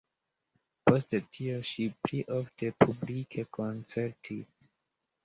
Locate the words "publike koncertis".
2.85-4.65